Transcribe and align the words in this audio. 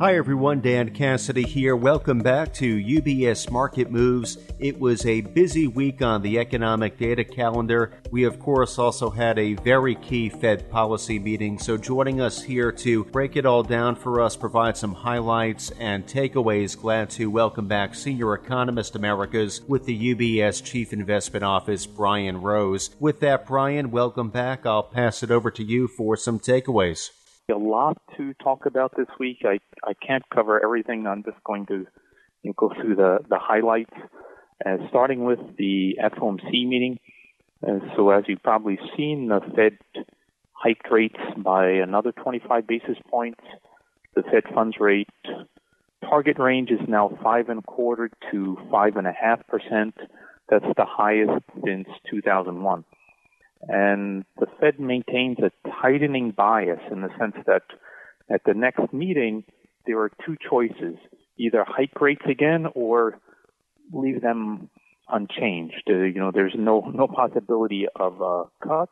Hi 0.00 0.16
everyone, 0.16 0.62
Dan 0.62 0.94
Cassidy 0.94 1.42
here. 1.42 1.76
Welcome 1.76 2.20
back 2.20 2.54
to 2.54 2.78
UBS 2.78 3.50
Market 3.50 3.90
Moves. 3.90 4.38
It 4.58 4.80
was 4.80 5.04
a 5.04 5.20
busy 5.20 5.66
week 5.66 6.00
on 6.00 6.22
the 6.22 6.38
economic 6.38 6.96
data 6.96 7.22
calendar. 7.22 7.92
We, 8.10 8.24
of 8.24 8.38
course, 8.38 8.78
also 8.78 9.10
had 9.10 9.38
a 9.38 9.56
very 9.56 9.94
key 9.96 10.30
Fed 10.30 10.70
policy 10.70 11.18
meeting. 11.18 11.58
So, 11.58 11.76
joining 11.76 12.18
us 12.18 12.42
here 12.42 12.72
to 12.72 13.04
break 13.04 13.36
it 13.36 13.44
all 13.44 13.62
down 13.62 13.94
for 13.94 14.22
us, 14.22 14.36
provide 14.36 14.78
some 14.78 14.94
highlights 14.94 15.70
and 15.78 16.06
takeaways, 16.06 16.80
glad 16.80 17.10
to 17.10 17.30
welcome 17.30 17.68
back 17.68 17.94
Senior 17.94 18.32
Economist 18.32 18.96
Americas 18.96 19.60
with 19.68 19.84
the 19.84 20.14
UBS 20.14 20.64
Chief 20.64 20.94
Investment 20.94 21.44
Office, 21.44 21.84
Brian 21.84 22.40
Rose. 22.40 22.88
With 22.98 23.20
that, 23.20 23.46
Brian, 23.46 23.90
welcome 23.90 24.30
back. 24.30 24.64
I'll 24.64 24.82
pass 24.82 25.22
it 25.22 25.30
over 25.30 25.50
to 25.50 25.62
you 25.62 25.88
for 25.88 26.16
some 26.16 26.40
takeaways 26.40 27.10
a 27.50 27.56
lot 27.56 27.98
to 28.16 28.34
talk 28.34 28.66
about 28.66 28.96
this 28.96 29.08
week. 29.18 29.38
I, 29.44 29.60
I 29.84 29.94
can't 29.94 30.24
cover 30.34 30.62
everything. 30.62 31.06
I'm 31.06 31.22
just 31.22 31.42
going 31.44 31.66
to 31.66 31.86
you 32.42 32.50
know, 32.50 32.52
go 32.56 32.72
through 32.74 32.96
the, 32.96 33.18
the 33.28 33.38
highlights, 33.38 33.94
uh, 34.64 34.76
starting 34.88 35.24
with 35.24 35.40
the 35.58 35.98
FOMC 36.02 36.50
meeting. 36.66 36.98
Uh, 37.66 37.80
so 37.94 38.10
as 38.10 38.24
you've 38.26 38.42
probably 38.42 38.78
seen, 38.96 39.28
the 39.28 39.40
Fed 39.54 39.78
hiked 40.52 40.90
rates 40.90 41.20
by 41.36 41.68
another 41.68 42.12
25 42.12 42.66
basis 42.66 42.96
points. 43.10 43.40
The 44.14 44.22
Fed 44.22 44.44
funds 44.54 44.76
rate 44.80 45.08
target 46.02 46.38
range 46.38 46.70
is 46.70 46.80
now 46.88 47.16
five 47.22 47.48
and 47.48 47.60
a 47.60 47.62
quarter 47.62 48.10
to 48.30 48.58
five 48.70 48.96
and 48.96 49.06
a 49.06 49.12
half 49.12 49.46
percent. 49.46 49.94
That's 50.48 50.64
the 50.76 50.84
highest 50.84 51.44
since 51.64 51.86
2001. 52.10 52.84
And 53.68 54.24
the 54.38 54.46
Fed 54.58 54.80
maintains 54.80 55.38
a 55.38 55.50
tightening 55.82 56.30
bias 56.30 56.80
in 56.90 57.02
the 57.02 57.10
sense 57.18 57.36
that 57.46 57.62
at 58.30 58.42
the 58.44 58.54
next 58.54 58.92
meeting, 58.92 59.44
there 59.86 59.98
are 60.00 60.10
two 60.24 60.36
choices 60.48 60.96
either 61.36 61.64
hike 61.66 61.98
rates 62.00 62.22
again 62.28 62.66
or 62.74 63.18
leave 63.92 64.20
them 64.20 64.68
unchanged. 65.08 65.82
Uh, 65.88 65.94
you 65.94 66.20
know, 66.20 66.30
there's 66.32 66.54
no, 66.56 66.80
no 66.94 67.08
possibility 67.08 67.86
of 67.96 68.20
a 68.20 68.44
cut. 68.62 68.90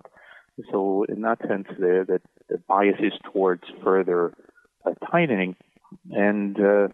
So 0.72 1.04
in 1.08 1.22
that 1.22 1.38
sense, 1.46 1.66
the, 1.78 2.04
the, 2.06 2.20
the 2.48 2.58
bias 2.66 2.96
is 3.00 3.12
towards 3.32 3.62
further 3.84 4.34
uh, 4.84 4.94
tightening. 5.10 5.56
And 6.10 6.58
uh, 6.58 6.88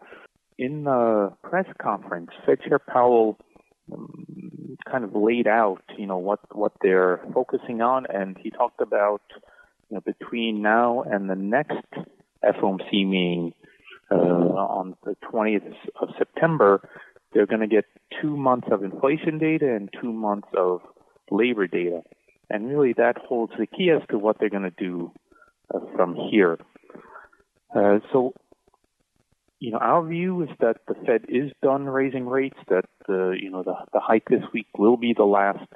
in 0.59 0.84
the 0.84 1.33
press 1.42 1.66
conference, 1.81 2.31
Fed 2.44 2.59
Chair 2.69 2.78
Powell 2.78 3.38
um, 3.92 4.44
kind 4.91 5.05
of 5.05 5.14
laid 5.14 5.47
out, 5.47 5.83
you 5.98 6.06
know, 6.06 6.19
what 6.19 6.41
what 6.55 6.72
they're 6.83 7.20
focusing 7.33 7.80
on, 7.80 8.06
and 8.06 8.36
he 8.39 8.50
talked 8.50 8.81
about, 8.81 9.22
you 9.91 9.97
know, 9.97 10.00
between 10.00 10.62
now 10.62 11.03
and 11.03 11.28
the 11.28 11.34
next 11.34 11.86
FOMC 12.44 13.06
meeting 13.06 13.55
uh, 14.11 14.14
on 14.14 14.97
the 15.05 15.16
20th 15.33 15.75
of 16.00 16.08
September, 16.19 16.89
they're 17.33 17.47
going 17.47 17.61
to 17.61 17.66
get 17.66 17.84
two 18.20 18.36
months 18.36 18.69
of 18.70 18.83
inflation 18.84 19.39
data 19.39 19.75
and 19.75 19.89
two 20.00 20.12
months 20.12 20.48
of 20.56 20.81
labor 21.31 21.66
data, 21.66 22.03
and 22.50 22.69
really 22.69 22.92
that 22.94 23.16
holds 23.19 23.53
the 23.59 23.66
key 23.66 23.91
as 23.91 24.03
to 24.11 24.19
what 24.19 24.38
they're 24.38 24.50
going 24.50 24.62
to 24.62 24.70
do 24.70 25.11
uh, 25.75 25.81
from 25.97 26.14
here. 26.14 26.59
Uh, 27.75 27.98
so 28.12 28.33
you 29.60 29.70
know, 29.70 29.78
our 29.78 30.06
view 30.06 30.42
is 30.42 30.48
that 30.60 30.78
the 30.88 30.94
Fed 31.06 31.24
is 31.28 31.52
done 31.62 31.86
raising 31.86 32.27
rates, 32.27 32.58
that 32.69 32.84
the, 33.06 33.36
you 33.41 33.50
know, 33.50 33.62
the, 33.62 33.74
the 33.92 34.00
hike 34.00 34.28
this 34.28 34.42
week 34.52 34.66
will 34.77 34.97
be 34.97 35.14
the 35.16 35.24
last 35.24 35.66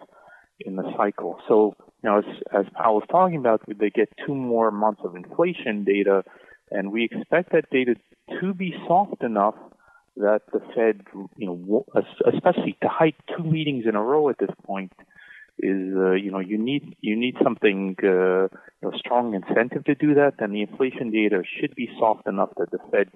in 0.60 0.76
the 0.76 0.92
cycle. 0.96 1.38
So, 1.48 1.74
you 2.02 2.10
know, 2.10 2.18
as, 2.18 2.24
as 2.52 2.66
Powell 2.74 2.96
was 2.96 3.04
talking 3.10 3.38
about, 3.38 3.62
they 3.66 3.90
get 3.90 4.08
two 4.26 4.34
more 4.34 4.70
months 4.70 5.00
of 5.04 5.16
inflation 5.16 5.84
data, 5.84 6.24
and 6.70 6.92
we 6.92 7.04
expect 7.04 7.52
that 7.52 7.70
data 7.70 7.94
to 8.40 8.54
be 8.54 8.74
soft 8.86 9.22
enough 9.22 9.54
that 10.16 10.42
the 10.52 10.60
Fed, 10.74 11.02
you 11.36 11.46
know, 11.46 11.84
especially 12.32 12.76
to 12.82 12.88
hike 12.88 13.14
two 13.36 13.44
meetings 13.44 13.84
in 13.88 13.94
a 13.94 14.02
row 14.02 14.28
at 14.28 14.38
this 14.38 14.50
point, 14.66 14.92
is 15.60 15.92
uh, 15.96 16.12
you 16.12 16.30
know 16.30 16.38
you 16.38 16.56
need 16.56 16.96
you 17.00 17.16
need 17.16 17.34
something 17.42 17.96
uh, 18.02 18.42
you 18.46 18.48
know, 18.82 18.92
strong 18.96 19.34
incentive 19.34 19.84
to 19.84 19.94
do 19.94 20.14
that, 20.14 20.34
and 20.38 20.54
the 20.54 20.62
inflation 20.62 21.10
data 21.10 21.42
should 21.58 21.74
be 21.74 21.88
soft 21.98 22.26
enough 22.26 22.50
that 22.56 22.70
the 22.70 22.78
Fed 22.90 23.08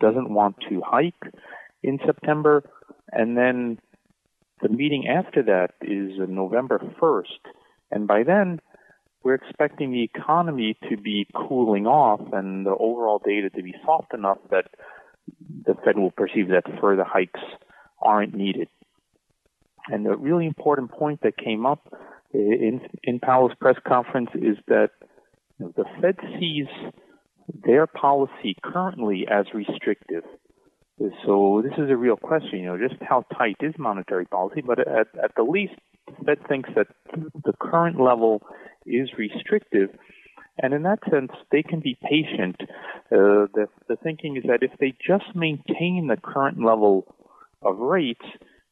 doesn't 0.00 0.30
want 0.30 0.56
to 0.68 0.82
hike 0.84 1.32
in 1.82 1.98
September. 2.04 2.62
And 3.10 3.36
then 3.36 3.78
the 4.62 4.68
meeting 4.68 5.06
after 5.08 5.42
that 5.44 5.74
is 5.80 6.12
November 6.28 6.80
1st. 7.00 7.52
And 7.90 8.06
by 8.06 8.22
then, 8.22 8.60
we're 9.22 9.34
expecting 9.34 9.90
the 9.90 10.02
economy 10.02 10.76
to 10.88 10.96
be 10.96 11.26
cooling 11.34 11.86
off 11.86 12.20
and 12.32 12.64
the 12.64 12.70
overall 12.70 13.20
data 13.24 13.50
to 13.50 13.62
be 13.62 13.74
soft 13.84 14.14
enough 14.14 14.38
that 14.50 14.66
the 15.66 15.74
Fed 15.84 15.98
will 15.98 16.10
perceive 16.10 16.48
that 16.48 16.64
further 16.80 17.04
hikes 17.04 17.40
aren't 18.00 18.34
needed. 18.34 18.68
And 19.88 20.04
the 20.04 20.16
really 20.16 20.46
important 20.46 20.90
point 20.90 21.20
that 21.22 21.36
came 21.36 21.66
up 21.66 21.92
in, 22.32 22.80
in 23.02 23.20
Powell's 23.20 23.52
press 23.60 23.76
conference 23.86 24.30
is 24.34 24.56
that 24.68 24.90
the 25.58 25.84
Fed 26.00 26.16
sees 26.38 26.66
their 27.64 27.86
policy 27.86 28.56
currently 28.62 29.26
as 29.30 29.46
restrictive. 29.54 30.24
So 31.24 31.62
this 31.62 31.74
is 31.78 31.90
a 31.90 31.96
real 31.96 32.16
question, 32.16 32.58
you 32.58 32.66
know, 32.66 32.78
just 32.78 33.00
how 33.00 33.24
tight 33.36 33.56
is 33.60 33.74
monetary 33.78 34.26
policy? 34.26 34.62
But 34.62 34.80
at, 34.80 35.06
at 35.22 35.32
the 35.36 35.44
least, 35.44 35.74
the 36.06 36.24
Fed 36.24 36.38
thinks 36.48 36.70
that 36.74 36.88
the 37.44 37.52
current 37.60 38.00
level 38.00 38.42
is 38.84 39.10
restrictive. 39.16 39.90
And 40.60 40.74
in 40.74 40.82
that 40.82 40.98
sense, 41.08 41.30
they 41.52 41.62
can 41.62 41.78
be 41.78 41.96
patient. 42.02 42.56
Uh, 43.12 43.46
the, 43.54 43.68
the 43.88 43.96
thinking 44.02 44.36
is 44.36 44.42
that 44.48 44.62
if 44.62 44.72
they 44.80 44.92
just 45.06 45.36
maintain 45.36 46.08
the 46.08 46.16
current 46.16 46.58
level 46.64 47.14
of 47.62 47.78
rates, 47.78 48.24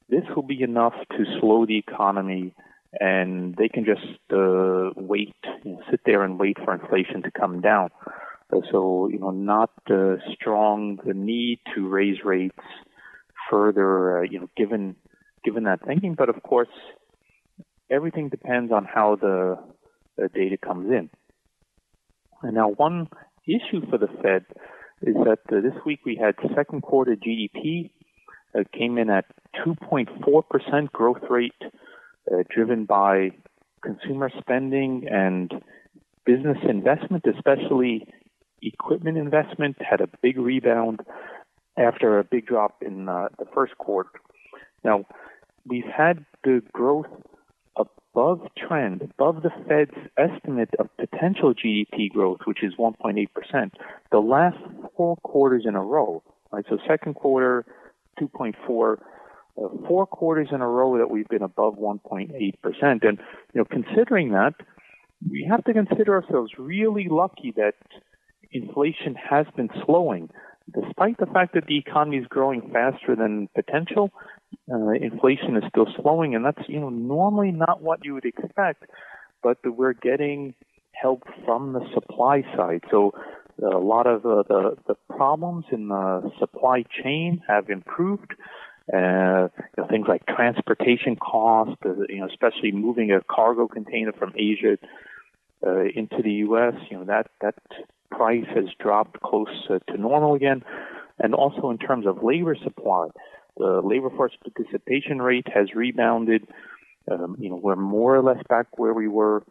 this 0.09 0.23
will 0.35 0.43
be 0.43 0.63
enough 0.63 0.95
to 1.13 1.25
slow 1.41 1.65
the 1.65 1.79
economy 1.79 2.55
and 2.99 3.55
they 3.57 3.69
can 3.69 3.85
just 3.85 4.07
uh, 4.33 4.91
wait, 4.97 5.35
you 5.65 5.73
know, 5.73 5.81
sit 5.91 6.01
there 6.07 6.23
and 6.23 6.39
wait 6.39 6.57
for 6.65 6.75
inflation 6.75 7.23
to 7.23 7.31
come 7.31 7.61
down. 7.61 7.91
So, 8.71 9.09
you 9.09 9.19
know, 9.19 9.31
not 9.31 9.71
uh, 9.91 10.17
strong 10.35 10.99
the 11.05 11.15
need 11.15 11.61
to 11.75 11.89
raise 11.89 12.25
rates 12.25 12.59
further, 13.51 14.19
uh, 14.19 14.23
you 14.23 14.41
know, 14.41 14.49
given 14.57 14.97
given 15.45 15.65
that 15.65 15.85
thinking. 15.87 16.15
But 16.15 16.29
of 16.29 16.43
course, 16.43 16.69
everything 17.91 18.29
depends 18.29 18.73
on 18.73 18.85
how 18.85 19.17
the, 19.17 19.59
the 20.17 20.29
data 20.29 20.57
comes 20.57 20.91
in. 20.91 21.11
And 22.43 22.55
now, 22.55 22.69
one 22.71 23.09
issue 23.47 23.89
for 23.89 23.99
the 23.99 24.09
Fed 24.23 24.45
is 25.03 25.15
that 25.25 25.41
uh, 25.53 25.61
this 25.61 25.75
week 25.85 26.01
we 26.05 26.17
had 26.17 26.35
second 26.55 26.83
quarter 26.83 27.17
GDP 27.17 27.91
uh, 28.55 28.65
came 28.77 28.99
in 28.99 29.11
at 29.11 29.27
2.4% 29.65 30.93
growth 30.93 31.23
rate, 31.29 31.53
uh, 31.63 32.43
driven 32.55 32.85
by 32.85 33.31
consumer 33.83 34.31
spending 34.41 35.07
and 35.11 35.53
business 36.25 36.59
investment, 36.69 37.25
especially 37.27 38.07
equipment 38.63 39.19
investment 39.19 39.77
had 39.81 40.01
a 40.01 40.09
big 40.23 40.39
rebound 40.39 41.01
after 41.77 42.19
a 42.19 42.25
big 42.25 42.47
drop 42.47 42.83
in 42.83 43.09
uh, 43.09 43.29
the 43.39 43.47
first 43.55 43.77
quarter. 43.79 44.11
Now, 44.85 45.05
we've 45.67 45.85
had 45.85 46.25
the 46.45 46.63
growth 46.73 47.07
above 47.77 48.49
trend, 48.57 49.03
above 49.03 49.43
the 49.43 49.51
Fed's 49.69 50.09
estimate 50.17 50.71
of 50.79 50.89
potential 50.97 51.53
GDP 51.53 52.11
growth, 52.11 52.41
which 52.47 52.63
is 52.63 52.75
1.8%, 52.79 53.71
the 54.11 54.19
last 54.19 54.57
four 54.97 55.17
quarters 55.17 55.65
in 55.67 55.75
a 55.75 55.83
row. 55.83 56.23
Right? 56.51 56.65
So 56.69 56.79
second 56.89 57.15
quarter, 57.15 57.67
2.4, 58.21 58.55
uh, 58.93 59.69
four 59.87 60.07
quarters 60.07 60.49
in 60.51 60.63
a 60.63 60.67
row 60.67 60.97
that 60.97 61.11
we've 61.11 61.29
been 61.29 61.43
above 61.43 61.77
1.8%. 61.77 62.33
And, 62.83 63.03
you 63.03 63.61
know, 63.61 63.65
considering 63.65 64.31
that, 64.31 64.55
we 65.29 65.47
have 65.51 65.65
to 65.65 65.73
consider 65.73 66.15
ourselves 66.15 66.53
really 66.59 67.09
lucky 67.11 67.53
that 67.57 67.75
inflation 68.53 69.15
has 69.15 69.47
been 69.57 69.71
slowing. 69.85 70.31
Despite 70.73 71.19
the 71.19 71.27
fact 71.27 71.55
that 71.55 71.67
the 71.67 71.79
economy 71.79 72.17
is 72.19 72.27
growing 72.27 72.71
faster 72.73 73.15
than 73.15 73.49
potential, 73.55 74.11
uh, 74.71 74.91
inflation 74.91 75.57
is 75.57 75.63
still 75.69 75.87
slowing, 76.01 76.35
and 76.35 76.45
that's 76.45 76.69
you 76.69 76.81
know 76.81 76.89
normally 76.89 77.53
not 77.53 77.83
what 77.83 78.05
you 78.05 78.15
would 78.15 78.25
expect. 78.25 78.85
But 79.43 79.59
we're 79.65 79.93
getting 79.93 80.55
help 80.93 81.23
from 81.45 81.73
the 81.73 81.87
supply 81.95 82.43
side. 82.57 82.83
So 82.91 83.13
a 83.63 83.79
lot 83.79 84.07
of 84.07 84.27
uh, 84.27 84.43
the 84.49 84.77
the 84.89 84.95
problems 85.09 85.67
in 85.71 85.89
the 85.89 86.31
supply 86.39 86.85
chain 87.03 87.43
have 87.49 87.71
improved. 87.71 88.35
Uh, 88.93 89.49
you 89.77 89.79
know, 89.79 89.87
things 89.91 90.07
like 90.09 90.25
transportation 90.27 91.17
costs, 91.17 91.75
uh, 91.85 91.95
you 92.09 92.21
know, 92.21 92.29
especially 92.29 92.71
moving 92.71 93.11
a 93.11 93.21
cargo 93.21 93.67
container 93.67 94.13
from 94.13 94.33
Asia 94.37 94.79
uh, 95.67 95.81
into 95.95 96.23
the 96.23 96.33
U.S. 96.47 96.75
You 96.91 96.99
know 96.99 97.05
that 97.05 97.29
that 97.41 97.57
price 98.11 98.47
has 98.55 98.67
dropped 98.81 99.21
close 99.21 99.49
to 99.69 99.97
normal 99.97 100.35
again. 100.35 100.63
And 101.19 101.35
also 101.35 101.71
in 101.71 101.79
terms 101.79 102.07
of 102.07 102.23
labor 102.23 102.57
supply, 102.63 103.09
the 103.57 103.81
labor 103.83 104.11
force 104.11 104.33
participation 104.43 105.23
rate 105.23 105.47
has 105.55 105.75
rebounded. 105.75 106.47
Um, 107.11 107.37
you 107.39 107.49
know, 107.49 107.57
we're 107.63 107.77
more 107.77 108.15
or 108.17 108.23
less 108.23 108.43
back 108.49 108.79
where 108.79 108.93
we 108.93 109.09
were 109.09 109.43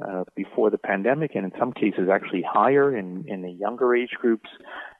uh, 0.00 0.24
before 0.36 0.70
the 0.70 0.78
pandemic, 0.78 1.32
and 1.34 1.44
in 1.44 1.52
some 1.58 1.72
cases 1.72 2.08
actually 2.12 2.44
higher 2.48 2.96
in, 2.96 3.24
in 3.26 3.42
the 3.42 3.50
younger 3.50 3.94
age 3.94 4.12
groups. 4.20 4.48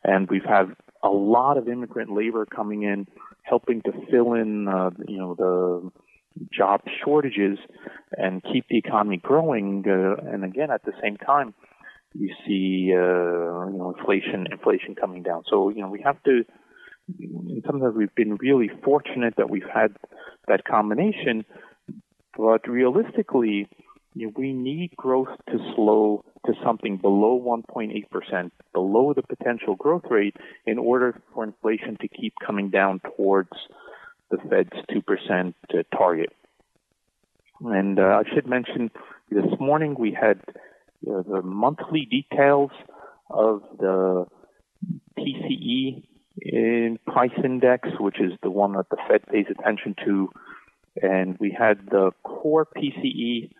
And 0.02 0.28
we've 0.28 0.44
had 0.44 0.74
a 1.02 1.08
lot 1.08 1.56
of 1.56 1.68
immigrant 1.68 2.12
labor 2.12 2.44
coming 2.44 2.82
in, 2.82 3.06
helping 3.42 3.82
to 3.82 3.92
fill 4.10 4.34
in, 4.34 4.66
uh, 4.66 4.90
you 5.06 5.18
know, 5.18 5.34
the 5.34 5.90
job 6.52 6.82
shortages 7.04 7.58
and 8.16 8.42
keep 8.42 8.66
the 8.68 8.78
economy 8.78 9.16
growing. 9.16 9.84
Uh, 9.86 10.16
and 10.28 10.44
again, 10.44 10.70
at 10.70 10.84
the 10.84 10.92
same 11.02 11.16
time, 11.16 11.54
you 12.14 12.34
see, 12.46 12.92
uh, 12.92 13.66
you 13.68 13.78
know, 13.78 13.94
inflation, 13.96 14.46
inflation 14.50 14.94
coming 14.94 15.22
down. 15.22 15.44
So, 15.48 15.68
you 15.68 15.80
know, 15.80 15.88
we 15.88 16.02
have 16.02 16.22
to, 16.24 16.44
sometimes 17.66 17.94
we've 17.96 18.14
been 18.14 18.36
really 18.36 18.70
fortunate 18.82 19.34
that 19.36 19.50
we've 19.50 19.68
had 19.72 19.96
that 20.48 20.64
combination, 20.64 21.44
but 22.36 22.68
realistically, 22.68 23.68
you 24.14 24.26
know, 24.26 24.32
we 24.36 24.52
need 24.52 24.96
growth 24.96 25.28
to 25.48 25.58
slow 25.74 26.24
to 26.46 26.54
something 26.64 26.96
below 26.96 27.40
1.8%, 27.40 28.50
below 28.72 29.12
the 29.14 29.22
potential 29.22 29.76
growth 29.76 30.04
rate, 30.10 30.36
in 30.66 30.78
order 30.78 31.20
for 31.32 31.44
inflation 31.44 31.96
to 32.00 32.08
keep 32.08 32.32
coming 32.44 32.70
down 32.70 33.00
towards 33.00 33.50
the 34.30 34.38
Fed's 34.48 34.70
2% 34.90 35.54
uh, 35.74 35.96
target. 35.96 36.32
And 37.60 37.98
uh, 37.98 38.22
I 38.24 38.34
should 38.34 38.46
mention 38.46 38.90
this 39.30 39.44
morning 39.60 39.94
we 39.98 40.16
had 40.18 40.40
the 41.02 41.42
monthly 41.42 42.06
details 42.10 42.70
of 43.30 43.62
the 43.78 44.26
PCE 45.18 46.04
in 46.42 46.98
price 47.06 47.30
index, 47.44 47.88
which 47.98 48.20
is 48.20 48.32
the 48.42 48.50
one 48.50 48.72
that 48.72 48.88
the 48.90 48.96
Fed 49.08 49.26
pays 49.26 49.46
attention 49.50 49.94
to. 50.04 50.30
And 51.02 51.36
we 51.38 51.54
had 51.56 51.86
the 51.90 52.10
core 52.24 52.66
PCE 52.76 53.50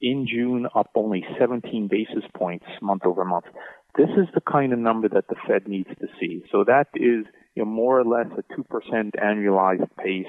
in 0.00 0.26
June 0.30 0.66
up 0.74 0.90
only 0.94 1.24
17 1.38 1.88
basis 1.88 2.24
points 2.36 2.66
month 2.82 3.02
over 3.04 3.24
month. 3.24 3.46
This 3.96 4.10
is 4.10 4.26
the 4.34 4.42
kind 4.42 4.72
of 4.72 4.78
number 4.78 5.08
that 5.08 5.28
the 5.28 5.36
Fed 5.48 5.68
needs 5.68 5.88
to 6.00 6.06
see. 6.20 6.44
So 6.52 6.64
that 6.64 6.88
is 6.94 7.24
you 7.54 7.64
know, 7.64 7.70
more 7.70 7.98
or 7.98 8.04
less 8.04 8.26
a 8.36 8.42
2% 8.60 9.10
annualized 9.16 9.88
pace. 9.96 10.26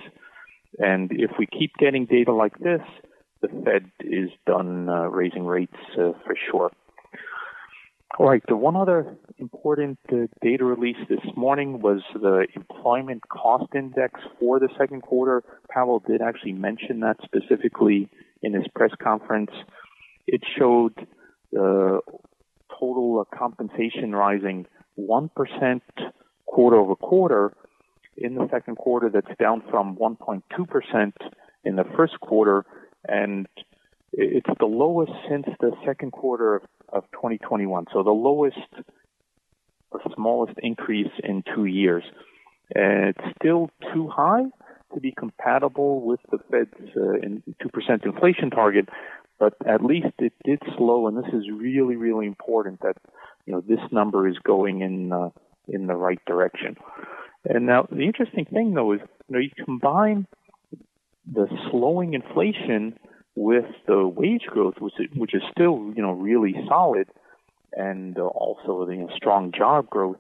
And 0.79 1.11
if 1.11 1.31
we 1.37 1.47
keep 1.47 1.73
getting 1.77 2.05
data 2.05 2.33
like 2.33 2.57
this, 2.59 2.81
the 3.41 3.49
Fed 3.63 3.91
is 3.99 4.29
done 4.45 4.89
uh, 4.89 5.07
raising 5.07 5.45
rates 5.45 5.77
uh, 5.93 6.13
for 6.25 6.35
sure. 6.49 6.71
All 8.17 8.27
right, 8.27 8.41
the 8.47 8.55
one 8.55 8.75
other 8.75 9.15
important 9.37 9.99
uh, 10.11 10.27
data 10.41 10.63
release 10.63 10.97
this 11.07 11.19
morning 11.35 11.81
was 11.81 12.01
the 12.13 12.47
employment 12.55 13.27
cost 13.29 13.75
index 13.75 14.19
for 14.39 14.59
the 14.59 14.69
second 14.77 15.01
quarter. 15.01 15.43
Powell 15.69 15.99
did 15.99 16.21
actually 16.21 16.53
mention 16.53 17.01
that 17.01 17.17
specifically 17.23 18.09
in 18.41 18.53
his 18.53 18.63
press 18.73 18.91
conference. 19.01 19.51
It 20.25 20.41
showed 20.57 21.07
the 21.51 21.99
total 22.79 23.25
compensation 23.25 24.15
rising 24.15 24.65
1% 24.97 25.81
quarter 26.45 26.77
over 26.77 26.95
quarter 26.95 27.53
in 28.17 28.35
the 28.35 28.47
second 28.49 28.77
quarter. 28.77 29.09
That's 29.09 29.37
down 29.39 29.61
from 29.69 29.95
1.2% 29.97 31.13
in 31.63 31.75
the 31.75 31.85
first 31.95 32.19
quarter. 32.19 32.65
And 33.07 33.47
it's 34.13 34.49
the 34.59 34.65
lowest 34.65 35.11
since 35.29 35.45
the 35.59 35.71
second 35.85 36.11
quarter 36.11 36.55
of, 36.55 36.63
of 36.89 37.03
2021. 37.13 37.85
So 37.93 38.03
the 38.03 38.11
lowest, 38.11 38.57
the 39.91 39.99
smallest 40.15 40.53
increase 40.61 41.11
in 41.23 41.43
two 41.55 41.65
years. 41.65 42.03
And 42.73 43.09
it's 43.09 43.35
still 43.39 43.69
too 43.93 44.09
high 44.09 44.43
to 44.93 44.99
be 44.99 45.13
compatible 45.17 46.01
with 46.01 46.19
the 46.31 46.39
Fed's 46.49 46.73
uh, 46.95 47.63
2% 47.65 48.05
inflation 48.05 48.49
target, 48.49 48.89
but 49.39 49.53
at 49.65 49.83
least 49.83 50.07
it 50.19 50.33
did 50.43 50.61
slow, 50.77 51.07
and 51.07 51.17
this 51.17 51.31
is 51.33 51.45
really, 51.53 51.95
really 51.95 52.25
important 52.25 52.79
that 52.81 52.95
you 53.45 53.53
know 53.53 53.61
this 53.61 53.79
number 53.91 54.27
is 54.27 54.37
going 54.43 54.81
in 54.81 55.11
uh, 55.11 55.29
in 55.67 55.87
the 55.87 55.95
right 55.95 56.19
direction. 56.25 56.75
And 57.45 57.65
now 57.65 57.87
the 57.89 58.05
interesting 58.05 58.45
thing 58.45 58.73
though 58.73 58.93
is 58.93 58.99
you 59.29 59.35
know 59.35 59.39
you 59.39 59.51
combine 59.63 60.27
the 61.31 61.47
slowing 61.69 62.13
inflation 62.13 62.97
with 63.35 63.65
the 63.87 64.07
wage 64.07 64.45
growth, 64.47 64.75
which 64.79 64.93
is, 64.99 65.07
which 65.15 65.33
is 65.33 65.41
still 65.51 65.91
you 65.95 66.01
know 66.01 66.11
really 66.11 66.55
solid, 66.67 67.07
and 67.73 68.17
uh, 68.17 68.23
also 68.23 68.85
the 68.85 68.93
you 68.93 69.01
know, 69.01 69.09
strong 69.15 69.51
job 69.55 69.89
growth. 69.89 70.17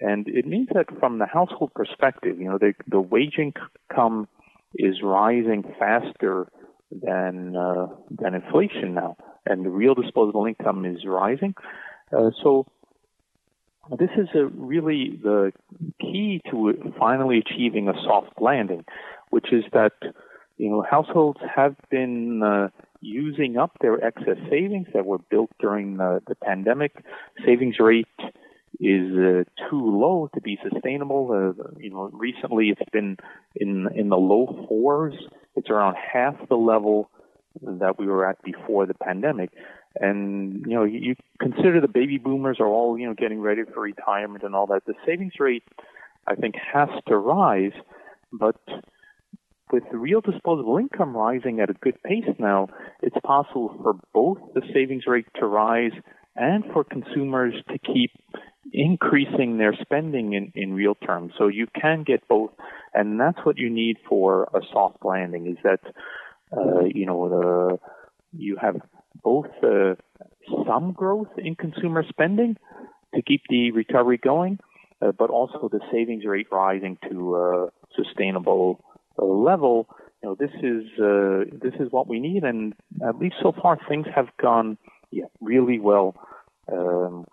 And 0.00 0.26
it 0.26 0.46
means 0.46 0.68
that 0.74 0.86
from 0.98 1.18
the 1.18 1.26
household 1.26 1.72
perspective, 1.74 2.40
you 2.40 2.48
know, 2.48 2.58
the, 2.58 2.74
the 2.88 3.00
wage 3.00 3.38
income 3.38 4.26
is 4.74 4.96
rising 5.02 5.62
faster 5.78 6.48
than 6.90 7.56
uh, 7.56 7.86
than 8.10 8.34
inflation 8.34 8.94
now, 8.94 9.16
and 9.44 9.64
the 9.64 9.70
real 9.70 9.94
disposable 9.94 10.46
income 10.46 10.84
is 10.84 11.04
rising. 11.04 11.54
Uh, 12.16 12.30
so 12.42 12.66
this 13.98 14.10
is 14.16 14.28
really 14.54 15.18
the 15.22 15.52
key 16.00 16.40
to 16.50 16.92
finally 16.98 17.38
achieving 17.38 17.88
a 17.88 17.94
soft 18.04 18.40
landing, 18.40 18.84
which 19.30 19.52
is 19.52 19.64
that 19.72 19.92
you 20.56 20.70
know 20.70 20.82
households 20.88 21.40
have 21.54 21.76
been 21.90 22.42
uh, 22.42 22.68
using 23.00 23.56
up 23.56 23.72
their 23.80 24.02
excess 24.04 24.38
savings 24.50 24.88
that 24.94 25.06
were 25.06 25.18
built 25.18 25.50
during 25.60 25.96
the, 25.96 26.22
the 26.26 26.34
pandemic. 26.34 27.04
Savings 27.44 27.76
rate 27.78 28.06
is 28.80 29.12
uh, 29.16 29.44
too 29.70 29.98
low 29.98 30.28
to 30.34 30.40
be 30.40 30.58
sustainable. 30.70 31.30
Uh, 31.30 31.62
you 31.78 31.90
know, 31.90 32.10
recently 32.12 32.68
it's 32.68 32.90
been 32.92 33.16
in 33.54 33.88
in 33.94 34.08
the 34.08 34.16
low 34.16 34.66
fours. 34.68 35.14
It's 35.54 35.70
around 35.70 35.96
half 35.96 36.34
the 36.48 36.56
level 36.56 37.10
that 37.62 37.98
we 37.98 38.06
were 38.06 38.28
at 38.28 38.42
before 38.42 38.86
the 38.86 38.94
pandemic. 38.94 39.50
And 39.98 40.64
you 40.66 40.74
know, 40.74 40.84
you, 40.84 40.98
you 40.98 41.16
consider 41.40 41.80
the 41.80 41.88
baby 41.88 42.18
boomers 42.18 42.58
are 42.60 42.68
all 42.68 42.98
you 42.98 43.06
know 43.06 43.14
getting 43.14 43.40
ready 43.40 43.62
for 43.72 43.80
retirement 43.80 44.42
and 44.42 44.54
all 44.54 44.66
that. 44.68 44.84
The 44.86 44.94
savings 45.06 45.34
rate, 45.38 45.64
I 46.26 46.34
think, 46.34 46.54
has 46.72 46.88
to 47.08 47.16
rise, 47.16 47.72
but 48.32 48.60
with 49.72 49.82
real 49.92 50.20
disposable 50.20 50.78
income 50.78 51.16
rising 51.16 51.60
at 51.60 51.70
a 51.70 51.74
good 51.74 52.00
pace 52.02 52.24
now, 52.38 52.68
it's 53.02 53.16
possible 53.24 53.74
for 53.82 53.94
both 54.12 54.38
the 54.54 54.62
savings 54.72 55.04
rate 55.06 55.26
to 55.40 55.46
rise 55.46 55.92
and 56.36 56.64
for 56.72 56.84
consumers 56.84 57.54
to 57.70 57.78
keep 57.78 58.10
increasing 58.72 59.58
their 59.58 59.74
spending 59.80 60.34
in, 60.34 60.52
in 60.54 60.74
real 60.74 60.94
terms. 60.94 61.32
So 61.38 61.48
you 61.48 61.66
can 61.80 62.04
get 62.04 62.26
both, 62.28 62.50
and 62.94 63.18
that's 63.18 63.38
what 63.44 63.58
you 63.58 63.70
need 63.70 63.96
for 64.08 64.44
a 64.54 64.60
soft 64.72 65.04
landing. 65.04 65.46
Is 65.46 65.56
that 65.64 65.80
uh, 66.56 66.84
you 66.84 67.06
know 67.06 67.28
the 67.28 67.78
you 68.32 68.56
have 68.60 68.76
both 69.22 69.46
uh, 69.62 69.94
some 70.66 70.92
growth 70.92 71.30
in 71.38 71.54
consumer 71.54 72.04
spending 72.08 72.56
to 73.14 73.22
keep 73.22 73.42
the 73.48 73.70
recovery 73.70 74.18
going, 74.18 74.58
uh, 75.00 75.12
but 75.12 75.30
also 75.30 75.68
the 75.70 75.80
savings 75.90 76.24
rate 76.24 76.48
rising 76.52 76.98
to 77.10 77.36
a 77.36 77.68
sustainable 77.96 78.80
uh, 78.82 78.95
level. 79.24 79.88
You 80.22 80.30
know, 80.30 80.36
this 80.38 80.50
is 80.62 80.84
uh, 80.98 81.56
this 81.62 81.74
is 81.80 81.90
what 81.92 82.08
we 82.08 82.20
need, 82.20 82.44
and 82.44 82.74
at 83.06 83.18
least 83.18 83.36
so 83.42 83.52
far 83.52 83.78
things 83.88 84.06
have 84.14 84.28
gone 84.40 84.78
yeah, 85.10 85.24
really 85.40 85.78
well. 85.78 86.14
Um, 86.70 87.26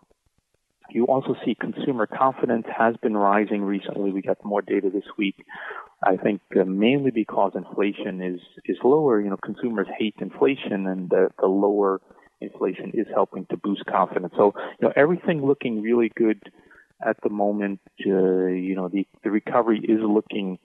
you 0.89 1.05
also 1.05 1.35
see 1.43 1.55
consumer 1.55 2.05
confidence 2.05 2.67
has 2.77 2.95
been 3.01 3.17
rising 3.17 3.63
recently. 3.63 4.11
We 4.11 4.21
got 4.21 4.43
more 4.43 4.61
data 4.61 4.89
this 4.93 5.05
week. 5.17 5.35
I 6.03 6.17
think 6.17 6.41
uh, 6.59 6.65
mainly 6.65 7.11
because 7.11 7.53
inflation 7.55 8.21
is 8.21 8.39
is 8.65 8.77
lower. 8.83 9.21
You 9.21 9.29
know, 9.29 9.37
consumers 9.37 9.87
hate 9.97 10.15
inflation, 10.19 10.85
and 10.87 11.09
the, 11.09 11.29
the 11.39 11.47
lower 11.47 12.01
inflation 12.41 12.91
is 12.93 13.07
helping 13.13 13.45
to 13.47 13.57
boost 13.57 13.85
confidence. 13.85 14.33
So, 14.35 14.53
you 14.79 14.87
know, 14.87 14.93
everything 14.95 15.45
looking 15.45 15.81
really 15.81 16.11
good 16.15 16.41
at 17.05 17.17
the 17.23 17.29
moment. 17.29 17.79
Uh, 18.05 18.47
you 18.47 18.75
know, 18.75 18.89
the 18.89 19.07
the 19.23 19.31
recovery 19.31 19.79
is 19.79 19.99
looking 20.01 20.59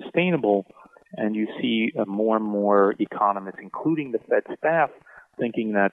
sustainable, 0.00 0.66
and 1.12 1.34
you 1.34 1.46
see 1.60 1.92
uh, 1.98 2.04
more 2.06 2.36
and 2.36 2.44
more 2.44 2.94
economists, 2.98 3.58
including 3.62 4.12
the 4.12 4.18
Fed 4.18 4.42
staff, 4.58 4.90
thinking 5.38 5.72
that 5.72 5.92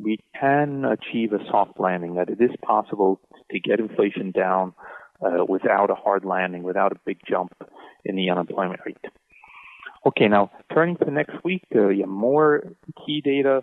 we 0.00 0.18
can 0.38 0.84
achieve 0.84 1.32
a 1.32 1.44
soft 1.50 1.78
landing, 1.78 2.14
that 2.14 2.28
it 2.28 2.40
is 2.40 2.50
possible 2.64 3.20
to 3.50 3.60
get 3.60 3.80
inflation 3.80 4.30
down 4.30 4.74
uh, 5.24 5.44
without 5.48 5.90
a 5.90 5.94
hard 5.94 6.24
landing, 6.24 6.62
without 6.62 6.92
a 6.92 6.96
big 7.04 7.18
jump 7.28 7.52
in 8.04 8.16
the 8.16 8.30
unemployment 8.30 8.80
rate. 8.84 8.96
Okay, 10.04 10.26
now 10.26 10.50
turning 10.74 10.96
to 10.96 11.10
next 11.10 11.44
week, 11.44 11.62
uh, 11.74 11.88
yeah, 11.88 12.06
more 12.06 12.64
key 13.06 13.20
data, 13.20 13.62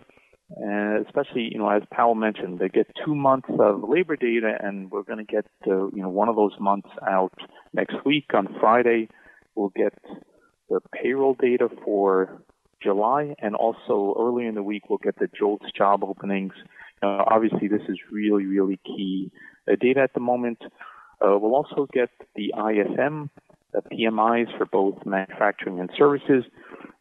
uh, 0.56 1.00
especially 1.06 1.50
you 1.52 1.58
know 1.58 1.68
as 1.68 1.82
Powell 1.92 2.14
mentioned, 2.14 2.58
they 2.58 2.68
get 2.68 2.86
two 3.04 3.14
months 3.14 3.48
of 3.58 3.82
labor 3.86 4.16
data, 4.16 4.56
and 4.58 4.90
we're 4.90 5.02
going 5.02 5.18
to 5.18 5.24
get 5.24 5.44
uh, 5.66 5.88
you 5.88 6.02
know 6.02 6.08
one 6.08 6.28
of 6.28 6.36
those 6.36 6.54
months 6.58 6.88
out 7.06 7.34
next 7.74 7.96
week 8.06 8.26
on 8.34 8.48
Friday. 8.58 9.08
We'll 9.54 9.72
get 9.74 9.94
the 10.68 10.80
payroll 10.92 11.34
data 11.34 11.68
for 11.84 12.42
July, 12.82 13.34
and 13.38 13.54
also 13.54 14.14
early 14.18 14.46
in 14.46 14.54
the 14.54 14.62
week 14.62 14.88
we'll 14.88 14.98
get 14.98 15.18
the 15.18 15.28
JOLTS 15.38 15.70
job 15.76 16.02
openings. 16.04 16.52
Uh, 17.02 17.24
obviously, 17.26 17.68
this 17.68 17.82
is 17.88 17.98
really, 18.10 18.46
really 18.46 18.78
key 18.84 19.30
uh, 19.70 19.76
data 19.80 20.00
at 20.00 20.14
the 20.14 20.20
moment. 20.20 20.58
Uh, 21.20 21.36
we'll 21.38 21.54
also 21.54 21.86
get 21.92 22.10
the 22.34 22.54
ISM, 22.56 23.30
the 23.72 23.82
PMIs 23.92 24.56
for 24.56 24.64
both 24.66 25.04
manufacturing 25.04 25.80
and 25.80 25.90
services, 25.96 26.44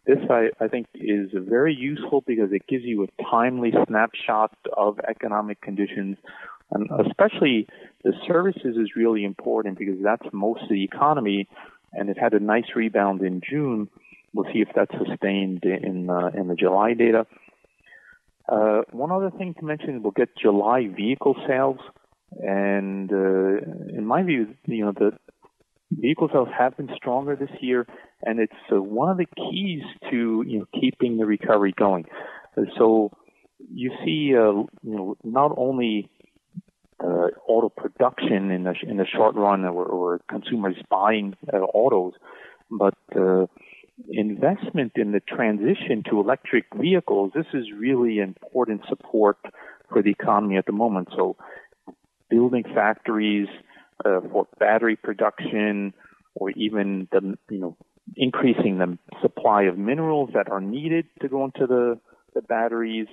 this, 0.09 0.17
I, 0.27 0.49
I 0.59 0.67
think, 0.67 0.87
is 0.95 1.29
very 1.35 1.75
useful 1.75 2.23
because 2.25 2.51
it 2.51 2.65
gives 2.67 2.83
you 2.83 3.03
a 3.03 3.23
timely 3.29 3.71
snapshot 3.87 4.57
of 4.75 4.99
economic 5.07 5.61
conditions. 5.61 6.17
And 6.71 6.89
especially 7.05 7.67
the 8.03 8.13
services 8.27 8.75
is 8.75 8.95
really 8.95 9.23
important 9.23 9.77
because 9.77 9.97
that's 10.03 10.25
most 10.33 10.63
of 10.63 10.69
the 10.69 10.83
economy, 10.83 11.47
and 11.93 12.10
it 12.10 12.17
had 12.17 12.34
a 12.34 12.39
nice 12.39 12.75
rebound 12.75 13.22
in 13.22 13.41
June. 13.48 13.89
We'll 14.34 14.51
see 14.53 14.60
if 14.60 14.69
that's 14.75 14.91
sustained 14.91 15.63
in 15.63 16.10
uh, 16.10 16.31
in 16.36 16.48
the 16.48 16.55
July 16.55 16.93
data. 16.93 17.25
Uh, 18.48 18.81
one 18.91 19.12
other 19.12 19.31
thing 19.31 19.53
to 19.60 19.65
mention, 19.65 20.01
we'll 20.01 20.12
get 20.12 20.29
July 20.38 20.88
vehicle 20.88 21.36
sales, 21.48 21.79
and 22.39 23.12
uh, 23.12 23.96
in 23.96 24.05
my 24.05 24.24
view, 24.24 24.55
you 24.65 24.86
know 24.86 24.91
the 24.91 25.12
vehicle 25.91 26.29
sales 26.31 26.50
have 26.58 26.77
been 26.77 26.89
stronger 26.96 27.36
this 27.36 27.51
year, 27.62 27.88
and 28.24 28.39
it's 28.39 28.53
uh, 28.72 28.81
one 28.81 29.10
of 29.10 29.17
the 29.17 29.25
keys 29.25 29.84
to 30.10 30.43
you 30.48 30.60
know 30.60 30.65
keeping 30.79 31.17
the 31.17 31.25
recovery 31.25 31.74
going. 31.75 32.05
So 32.77 33.12
you 33.72 33.91
see, 34.03 34.34
uh, 34.36 34.63
you 34.84 34.96
know, 34.96 35.17
not 35.24 35.53
only 35.58 36.10
uh, 37.03 37.27
auto 37.47 37.69
production 37.69 38.51
in 38.51 38.63
the 38.63 38.73
in 38.83 38.97
the 38.97 39.05
short 39.05 39.35
run, 39.35 39.65
or, 39.65 39.85
or 39.85 40.21
consumers 40.29 40.75
buying 40.89 41.35
uh, 41.53 41.57
autos, 41.57 42.13
but 42.69 42.95
uh, 43.15 43.45
investment 44.09 44.93
in 44.95 45.11
the 45.11 45.19
transition 45.21 46.03
to 46.09 46.19
electric 46.19 46.65
vehicles. 46.75 47.31
This 47.33 47.47
is 47.53 47.65
really 47.77 48.19
important 48.19 48.81
support 48.87 49.37
for 49.91 50.01
the 50.01 50.11
economy 50.11 50.57
at 50.57 50.65
the 50.65 50.71
moment. 50.71 51.09
So, 51.15 51.35
building 52.29 52.63
factories 52.63 53.47
uh, 54.05 54.21
for 54.31 54.47
battery 54.59 54.95
production, 54.95 55.93
or 56.35 56.51
even 56.51 57.07
the 57.11 57.37
you 57.49 57.59
know 57.59 57.77
increasing 58.15 58.77
the 58.77 58.97
supply 59.21 59.63
of 59.63 59.77
minerals 59.77 60.31
that 60.33 60.49
are 60.49 60.61
needed 60.61 61.05
to 61.21 61.29
go 61.29 61.45
into 61.45 61.67
the 61.67 61.99
the 62.33 62.41
batteries, 62.41 63.07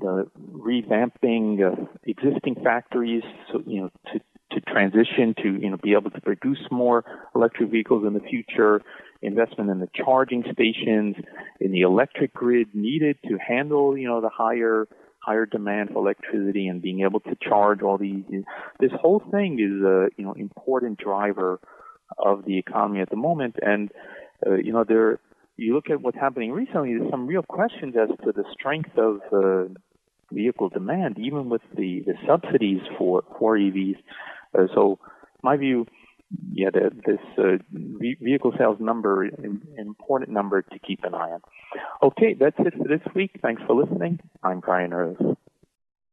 the 0.00 0.30
revamping 0.52 1.66
of 1.66 1.88
existing 2.04 2.56
factories, 2.62 3.22
so 3.52 3.62
you 3.66 3.82
know 3.82 3.90
to 4.12 4.20
to 4.52 4.60
transition 4.60 5.34
to 5.42 5.58
you 5.60 5.70
know 5.70 5.76
be 5.76 5.92
able 5.92 6.10
to 6.10 6.20
produce 6.20 6.60
more 6.70 7.04
electric 7.34 7.70
vehicles 7.70 8.04
in 8.06 8.14
the 8.14 8.20
future, 8.20 8.82
investment 9.22 9.70
in 9.70 9.80
the 9.80 9.88
charging 9.94 10.42
stations, 10.52 11.16
in 11.60 11.72
the 11.72 11.80
electric 11.80 12.34
grid 12.34 12.68
needed 12.74 13.16
to 13.28 13.38
handle 13.38 13.96
you 13.96 14.08
know 14.08 14.20
the 14.20 14.30
higher 14.30 14.88
higher 15.20 15.46
demand 15.46 15.90
for 15.90 15.98
electricity 15.98 16.66
and 16.66 16.80
being 16.80 17.02
able 17.02 17.20
to 17.20 17.36
charge 17.42 17.82
all 17.82 17.98
these. 17.98 18.24
This 18.80 18.92
whole 19.00 19.22
thing 19.30 19.58
is 19.60 19.84
a 19.84 20.08
you 20.16 20.24
know 20.24 20.32
important 20.32 20.98
driver 20.98 21.60
of 22.18 22.44
the 22.44 22.58
economy 22.58 23.00
at 23.00 23.10
the 23.10 23.16
moment, 23.16 23.56
and 23.62 23.90
uh, 24.46 24.54
you 24.54 24.72
know 24.72 24.84
there. 24.84 25.18
You 25.56 25.74
look 25.74 25.90
at 25.90 26.00
what's 26.00 26.16
happening 26.16 26.52
recently. 26.52 26.96
There's 26.96 27.10
some 27.10 27.26
real 27.26 27.42
questions 27.42 27.94
as 27.94 28.08
to 28.24 28.32
the 28.32 28.44
strength 28.50 28.96
of 28.96 29.20
uh, 29.30 29.64
vehicle 30.32 30.68
demand, 30.68 31.18
even 31.18 31.48
with 31.48 31.62
the, 31.76 32.02
the 32.06 32.14
subsidies 32.26 32.80
for 32.98 33.24
for 33.38 33.56
EVs. 33.56 33.96
Uh, 34.56 34.66
so, 34.74 34.98
my 35.42 35.56
view, 35.56 35.86
yeah, 36.52 36.70
the, 36.70 36.90
this 37.06 37.20
uh, 37.38 37.58
vehicle 38.20 38.52
sales 38.58 38.78
number, 38.80 39.24
is 39.26 39.32
an 39.38 39.62
important 39.78 40.30
number 40.30 40.62
to 40.62 40.78
keep 40.78 41.04
an 41.04 41.14
eye 41.14 41.30
on. 41.30 41.40
Okay, 42.02 42.34
that's 42.34 42.56
it 42.58 42.74
for 42.76 42.88
this 42.88 43.02
week. 43.14 43.38
Thanks 43.42 43.62
for 43.66 43.74
listening. 43.74 44.20
I'm 44.42 44.60
Brian 44.60 44.92
Earls. 44.92 45.36